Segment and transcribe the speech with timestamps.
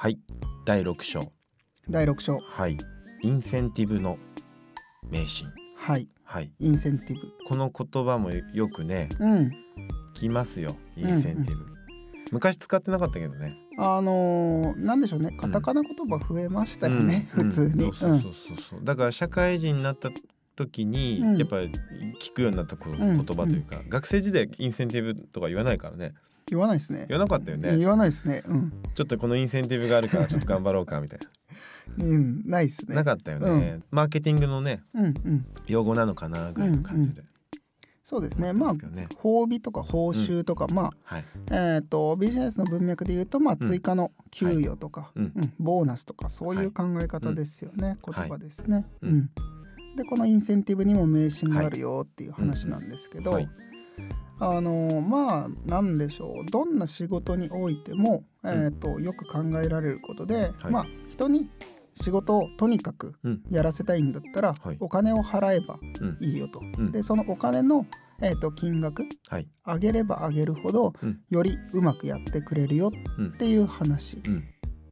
[0.00, 0.18] はい。
[0.64, 1.32] 第6章。
[1.90, 2.38] 第6章。
[2.38, 2.78] はい。
[3.20, 4.16] インセンティブの
[5.10, 5.48] 迷信。
[5.76, 6.08] はい。
[6.22, 6.52] はい。
[6.60, 7.32] インセンティブ。
[7.48, 9.50] この言葉もよくねうん。
[10.14, 10.76] 聞きますよ。
[10.96, 11.66] インセンティブ、
[12.30, 13.56] 昔使ってなかったけどね。
[13.76, 15.32] あのー、なんでしょうね。
[15.36, 17.50] カタカナ言葉増えましたよね、うん。
[17.50, 17.86] 普通に。
[17.86, 18.20] うんそうそう。
[18.20, 18.32] そう
[18.70, 20.10] そうだから社会人になった
[20.54, 21.36] 時に、うん。
[21.38, 21.72] やっぱり
[22.22, 26.14] 聞くようになった言葉というか、学生時代インセンティブとか言わないからね
[26.50, 27.06] 言わないですね。
[27.08, 27.76] 言わなかったよね。
[27.76, 28.42] 言わないですね。
[28.46, 31.18] うん、ちょっとこのインセンティブがあるからちょっと頑張ろうかみたい
[31.98, 32.96] うん、ないですな、ね。
[32.96, 35.46] なかったよね、マーケティングのねうんうん。
[35.66, 37.22] 用語なのかなぐらいの感じで、
[38.08, 38.52] そうですね。
[38.52, 39.08] まあですけどね。
[39.16, 41.24] 褒美とか報酬とか、まあはい。
[41.50, 43.68] えっ、とビジネスの文脈で言うとまあうん。
[43.68, 45.32] 追加の給与とか、うん。
[45.36, 45.52] うん。
[45.58, 47.98] ボーナスとかそういう考え方ですよね、ん。
[48.04, 48.86] 言葉ですね。
[49.02, 49.14] ううん。
[49.16, 49.30] ん。
[49.96, 53.48] でこのインセンティブにも迷信があるよっていう話なんですけど、はい
[54.40, 56.50] あのまあなんでしょう。
[56.50, 60.70] どんな仕事においても、えー、とよく考えられることで、はい。
[60.70, 61.50] まあ人に
[61.94, 63.42] 仕事をとにかくうん。
[63.50, 64.76] やらせたいんだったら、はい。
[64.80, 66.18] お金を払えばうん。
[66.20, 66.60] いいよと。
[66.60, 66.92] ん。
[66.92, 67.86] でそのお金の、
[68.20, 69.48] えー、と金額はい。
[69.66, 71.20] 上げれば上げるほど、うん。
[71.30, 74.44] よりうまくやってくれるようんっていう話うん。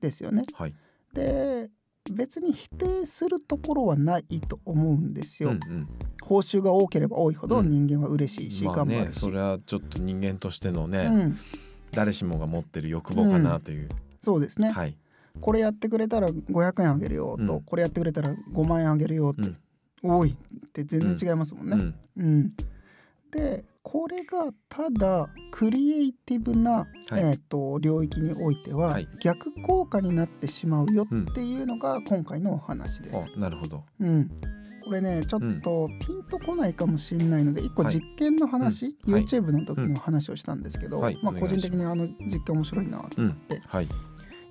[0.00, 0.44] ですよね。
[0.54, 0.74] はい。
[1.12, 1.68] で
[2.12, 5.50] 別に否定するところはないと思うんですよ。
[5.50, 5.88] うんうん。
[6.22, 7.70] 報酬が多ければ多いほどうん。
[7.70, 11.38] 人間は嬉しいし、まあね頑張るし、それはちょっと人間としてのね、うん、
[11.92, 13.88] 誰しもが持ってる欲望かなという、
[14.20, 14.96] そうですね、はい。
[15.40, 17.62] これやってくれたら500円あげるよと、うん。
[17.62, 19.50] これやってくれたら5万円あげるよって、
[20.02, 20.16] うん。
[20.18, 21.76] 多いって全然違いますもんね。
[21.76, 21.94] うん。
[22.18, 22.52] うん
[23.34, 27.18] でこれがただクリエイティブな、はい。
[27.18, 29.08] えー、と領域においては、はい。
[29.20, 31.26] 逆効果になってしまうようん。
[31.30, 33.16] っていうのが今回のお話です。
[33.36, 33.84] あなるほど。
[34.00, 34.30] うん、
[34.84, 37.94] これねちょっとピンとこないかもしれないので一個はい。
[37.94, 39.14] 実験の話、うん。
[39.14, 39.24] はい。
[39.24, 41.40] YouTube の時の話をしたんですけど、まあ、はいます。
[41.40, 43.46] 個人的にあの実験面白いなとうん。
[43.48, 43.88] ではい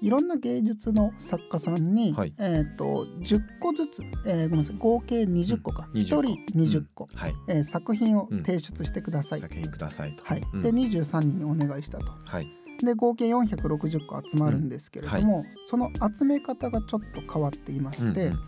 [0.03, 2.33] いろんな芸術の作家さんに、はい。
[2.37, 6.21] えー、と10個ずつ、えーごめんなさい合計20個か、うん1人
[6.59, 7.33] 20個、うんはい。
[7.47, 10.25] えー作品を提出してください、作品くださいと。
[10.25, 10.43] はい。
[10.53, 10.61] うん。
[10.61, 12.05] で23人にお願いしたと。
[12.25, 12.47] はい。
[12.83, 18.39] で合計460個集まるんですけれども、その集め方がちょっと変わっていまして、うんうん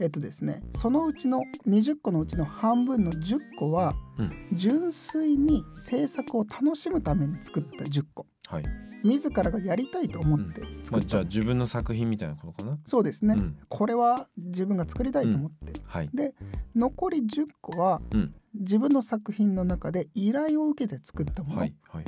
[0.00, 4.30] えっとですねそのうちの20個のうちの半分の10個は、うん。
[4.54, 8.64] 純粋に制作を楽しむために作った10個はい。
[9.04, 12.78] 自らがやりたいと思ってま作った、あじゃあ自分の作品みたいなことかな。
[12.84, 13.56] そうですね、うん。
[13.68, 16.10] これは自分が作りたいと思って、はい。
[16.12, 16.34] で
[16.74, 18.34] 残り10個は、うん。
[18.54, 22.04] 自分の作品の中で依頼を受けて作ったもの、はいはい。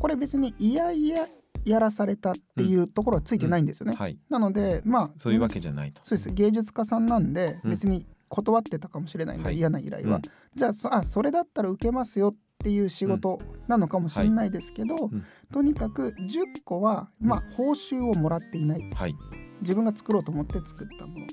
[0.00, 1.26] これ別にいやいや
[1.66, 4.18] やらされたっていうところはついてないんですよね、はい。
[4.30, 6.00] なのでまあそういうわけじゃないと。
[6.04, 6.30] そうです。
[6.32, 7.70] 芸術家さんなんでうん。
[7.70, 9.56] 別に断ってたかもしれないんで、はい。
[9.56, 10.22] 嫌な依頼は、うん。
[10.56, 15.24] じゃあそあそれだったら受けますよっていう仕事なのかもしれないですけど、うん。
[15.52, 18.90] とにかく10個はまあ報酬をもらっていない。
[18.94, 19.16] はい。
[19.60, 21.26] 自分が作ろうと思って作ったもの。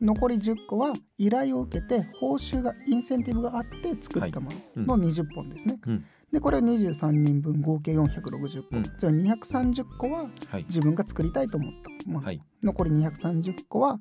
[0.00, 5.80] 残り10個は依頼を受けて報酬がインセンティブがあって作ったものの20本ですね。
[5.86, 6.04] うん。
[6.32, 8.82] でこれを23人分合計460個、うん。
[8.82, 10.64] じゃあ230個ははい。
[10.64, 12.10] 自分が作りたいと思った。
[12.10, 12.40] もの、はい。
[12.62, 14.00] 残り230個は、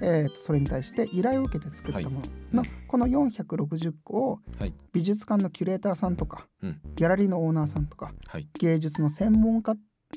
[0.00, 2.20] えーとそれに対して依頼を受けて作ったも
[2.52, 4.74] のの、この460個をはい。
[4.92, 6.80] 美術館のキュレーターさんとか、うん。
[6.94, 8.48] ギャラリーのオーナーさんとかはい。
[8.58, 9.74] 芸術の専門家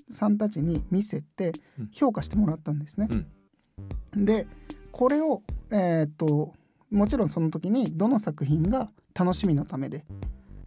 [0.09, 1.89] さんたちに見せてうん。
[1.91, 3.07] 評価してもらったんですね。
[4.15, 4.25] うん。
[4.25, 4.47] で
[4.91, 5.41] これを、
[5.71, 6.53] えー、と
[6.91, 10.03] もちろんその時にどの作品が楽しみのためで、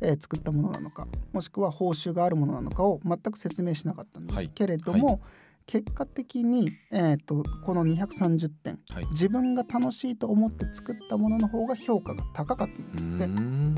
[0.01, 4.45] えー作ったものなのかもしくは報酬があるものなのかを全く説明しなかったんではい。
[4.47, 5.21] すけれども、
[5.67, 9.07] 結果的に、えー、とこの230点はい。
[9.11, 13.25] 自分が楽しいと思って作ったものの方が評価が高かったんうですって。
[13.25, 13.75] うん。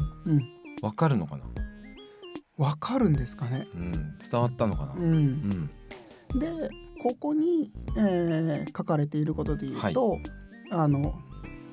[0.82, 1.44] わかるのかな？
[2.58, 3.92] わかるんですかね、うん。
[3.92, 4.94] 伝わったのかな？
[4.94, 5.14] う、うん。
[5.14, 5.70] ん
[6.38, 6.50] で
[7.02, 10.18] ここに、えー書かれていることで言うと、
[10.72, 11.14] あの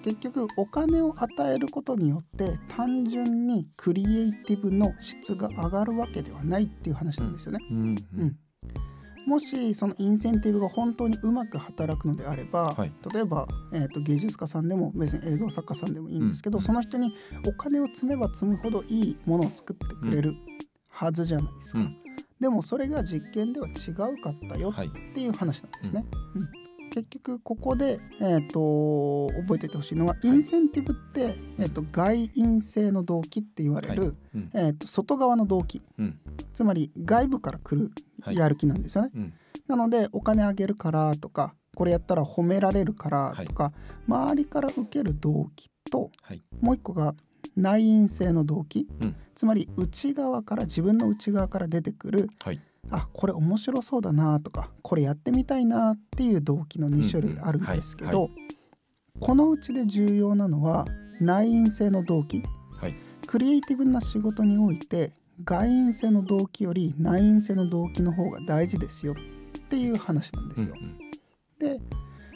[0.03, 7.65] 結局お金を与えることによって単純にクリエイティブの質が上がるわけではないっていう話なんですよね。
[7.71, 7.95] うん。
[8.17, 8.37] うん
[9.25, 12.91] もしそのインセンティブが本当にうまく働くのであれば、はい。
[13.13, 16.61] 例えば、えー、と芸術家さんでも別に映像作家さんでもいいんですけど、うん。
[16.61, 17.13] その人に
[17.47, 20.35] お金を積めば積むほどいいものを作ってくれる
[20.89, 21.79] はずじゃないですか。
[21.79, 21.97] うん。
[22.39, 26.05] でもそれが実験では違うかったよはいっていう話なんですね。
[26.35, 34.11] うん結局ここで、えー、と覚えておいてほしいのは、インセンティブって、えー、と外因性の動機って言われる、はい。
[34.35, 34.49] うん。
[34.53, 35.81] えー、と外側の動機。
[35.97, 36.19] うん。
[36.53, 37.89] つまり外部から来る
[38.21, 39.11] はいやる気なんですよね。
[39.15, 39.33] うん。
[39.67, 43.73] なのでお金あげるからとかこれやったら褒められるからとか、
[44.07, 46.43] 周りから受ける動機とはい。
[46.61, 47.15] もう一個が
[47.55, 49.15] 内因性の動機、うん。
[49.33, 52.61] つまり内側から自分の内側から出てくるはい
[52.91, 58.29] あこれ面白そうだなとかこれやってみたいなっていう動機の2種類あるんですけど、
[59.19, 60.85] このうちで重要なのは
[61.21, 62.43] 内因性の動機、
[62.79, 62.95] はい、
[63.25, 65.13] クリエイティブな仕事において
[65.43, 69.13] 外因性の動機より内因性の動機の方が大事ですよ。
[69.13, 70.75] っていう話なんですよ。
[70.79, 71.81] うんうん、で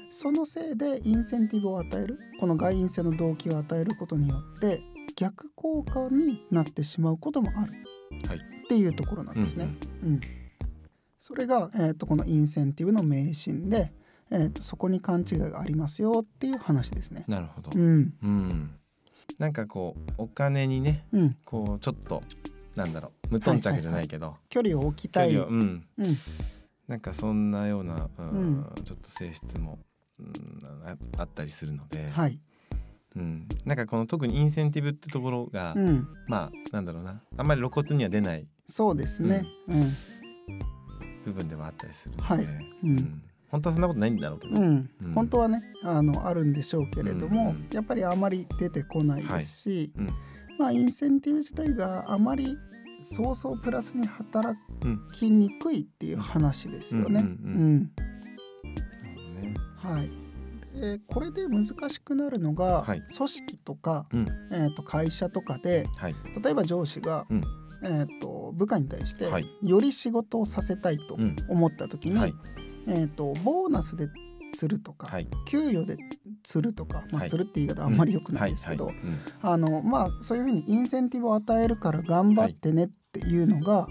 [0.10, 4.82] そのせいでインセンティブを与えるこの外因性の動機を与えることによって
[5.16, 7.74] 逆効果になってしまうこともある、
[8.28, 9.70] はい、っていうところなんですね。
[10.04, 10.22] うん、うん、
[11.18, 13.94] それが、えーと、このインセンティブの迷信で、
[14.30, 17.24] えーと、そこに勘違いがありますよっていう話ですね。
[17.30, 18.72] なるほど、うん、うん、
[19.40, 22.22] なんかこうお金にね、うん、こうちょっと
[22.76, 26.18] なんだろう無頓着じゃないけど、はいはいはい、距離を置きたい、うん、うん、
[26.90, 29.80] なんかそんなような、うん、ちょっと性質も、
[30.20, 30.30] うん、
[31.18, 32.40] あったりするので、はい。
[33.16, 37.20] うん、なんかこの特にインセンティブってところが、うん、まあなんだろうな。
[37.36, 39.96] あんまり露骨には出ないそうですね、うん、
[41.26, 42.46] 部分ではあったりするので、はい。
[42.84, 44.90] うん、本当はそんなことないんだろうけど、うん。
[45.16, 47.68] 本当はねあのあるんでしょうけれども、うん。
[47.72, 50.08] やっぱりあまり出てこないですし、はい、
[50.60, 52.58] まあインセンティブ自体があまり
[53.04, 54.58] そうそうプラスに働
[55.18, 57.26] きにくいっていう話ですよね。
[59.78, 60.28] はい。
[60.80, 67.42] でこれで難しくなるのが、はい、組織とか、うん、えー、と会社とかで、はい、例えば上司が、うん、
[67.84, 71.18] えー、と部下に対して、はい、より仕事をさせたいと
[71.50, 72.34] 思った時に、
[72.88, 74.08] えー、とボーナスで
[74.56, 75.08] 釣るとか、
[75.48, 75.98] 給与で
[76.44, 78.92] 釣るとか、まあ、釣るって言い方あんまり良くないですけど、
[79.42, 83.88] あのまあそういうふうにインセンティブを与えるから頑張ってねっていうのが、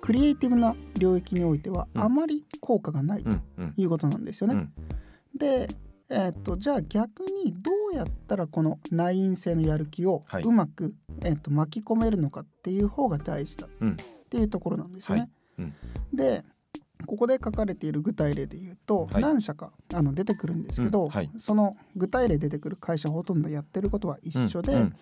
[0.00, 3.30] クリエイティブな領域においてはあまり効果がないと
[3.76, 4.68] いうことなんですよね。
[5.38, 5.68] で
[6.10, 10.92] えーと、じゃあ逆にどうやったらこの内因性のやる気をうまく、はい、
[11.24, 13.70] えーと、巻き込めるのかっていう方が大事だっ
[14.28, 15.20] ていうところなんですよね。
[15.22, 15.30] はい。
[15.60, 15.74] うん、
[16.16, 16.44] で
[17.06, 24.96] ここで書かれている具体例で言うと、はい、何社かあの出てくるんですけど、うん、その具体例出てくる会社ほとんどやってることは一緒で、うん。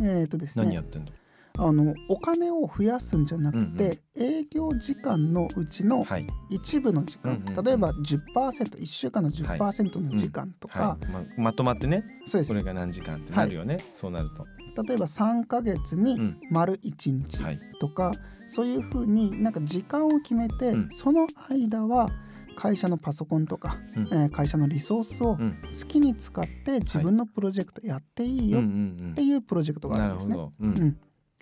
[0.00, 1.12] うん、えっ、ー、とですね何やってんの
[1.58, 6.06] あのお金を増やすんじゃなくて、うんうん、営業時間のうちの
[6.48, 11.06] 一部の時間、はい、例えば 10%1 週間の10%の時間とか、はい。
[11.06, 11.24] うんはい。
[11.36, 12.48] ま、まとまってねそうです。
[12.48, 14.44] これが何時間ってなるよね、そうなると。
[14.82, 17.40] 例えば3か月に丸1日
[17.80, 18.12] とか、
[18.48, 22.10] そういうふうになんか時間を決めて、その間は
[22.58, 30.36] 会社のパソコンとか、うん、えー、会社のリソースを好きに使って自分のプロジェクトやっていいよっていうプロジェクトがあるんですね。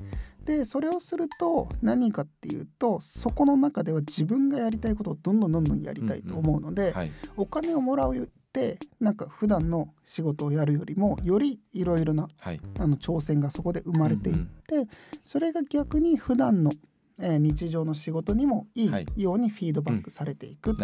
[0.00, 0.06] うん
[0.46, 6.88] でそれをすると何かっていうとそこの中では自分がやりたいことをどんどんどんどんやりたいと思うので、うん。
[6.88, 14.88] うんはい、お金をもらうってなんか普段の仕事をやるよりもよりいろいろな、はい、あの挑戦がそこで生まれていって、うんうん、
[15.24, 16.72] それが逆に普段の
[17.18, 20.74] えー、日常の仕事にもいいようにフィードバックされていく、っ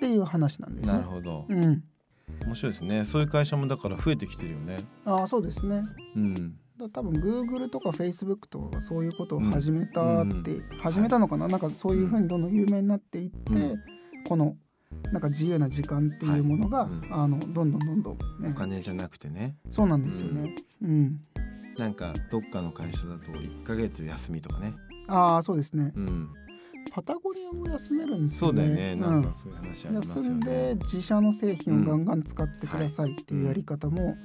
[0.00, 0.92] ていう話なんですね。
[0.94, 1.84] なるほど、うん、
[2.46, 3.04] 面白いですね。
[3.04, 4.78] そういう会社もだから増えてきてるよね。
[5.04, 5.84] ああそうですね。
[6.16, 13.76] うん多分 Google とか Facebook とかがそういうことを始めたって、うん、始めたのかな、はい、なんかそういうふうにどんどん有名になっていって、うん、
[14.26, 14.56] この
[15.12, 16.90] なんか自由な時間っていうものが、はい。
[16.90, 19.56] うん、あのどんどんどんどん、ね、お金じゃなくてね。
[19.70, 20.54] そうなんですよね。
[20.82, 21.20] うん、
[21.78, 24.74] なんかどっかの会社だと1か月休みとかね。
[25.08, 25.92] ああそうですね。
[25.94, 26.28] うん。
[26.92, 28.62] パタゴニアも休めるんですよね。
[28.62, 28.96] そうだよね。
[28.96, 30.28] なんかそういう話ありますよね。
[30.28, 34.16] 休んで自社の製品をガンガン使ってくださいっていうやり方も、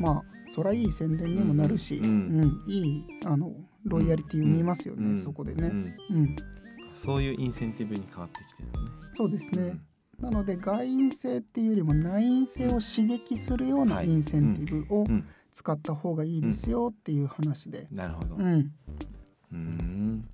[0.00, 0.22] まあ
[0.54, 3.52] そりゃいい宣伝にもなるし、うん、いいあの
[3.84, 5.70] ロイヤリティ生みますよね、そこでね、
[6.10, 6.36] うん。
[6.94, 8.90] そういうインセンティブに変わってきてるね。
[9.12, 9.78] そうですね、
[10.18, 15.06] なので外因性っていうよりも内因性を刺激するようなインセンティブを
[15.52, 18.36] 使った方がいいですよっていう話で、なるほど。
[18.36, 18.72] うん。
[19.52, 20.28] うん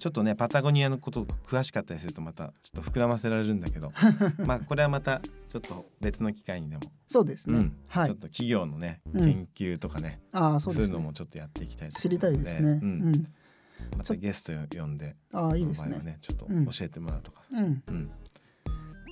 [0.00, 3.92] ちょっとねパタゴニアのこと詳しかったりするとまたちょっと膨らませられるんだけど
[4.44, 13.12] まあこれはまたちょっと別の機会にでもそうですね、うん、はい、ちょっと企業のね研究とかね、うん、あそう、ね、いうのもちょっとやっていきたい知りたいですね、うん、
[13.98, 15.98] またゲスト呼んであいいですね。
[15.98, 18.10] ねちょっと教えてもらうとか、うん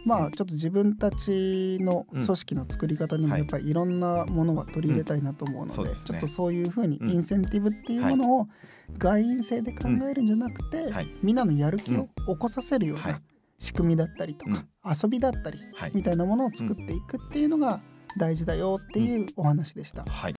[0.04, 8.48] まあちょっと自分たちの組織の作り方にもやっぱりいろんなものは取り入れたいなと思うので,、ちょっとそういうふうにインセンティブっていうものを
[8.96, 10.86] 外因性で考えるんじゃなくて、
[11.22, 13.20] みんなのやる気を起こさせるような
[13.58, 15.58] 仕組みだったりとか、遊びだったり
[15.92, 17.80] みたいなものを作っていくっていうのが
[18.16, 20.04] 大事だよっていうお話でした。
[20.04, 20.37] はい